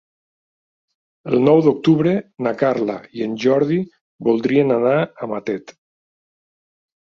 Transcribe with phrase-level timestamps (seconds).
[1.31, 2.13] El nou d'octubre
[2.47, 3.77] na Carla i en Jordi
[4.31, 5.77] voldrien anar a Matet.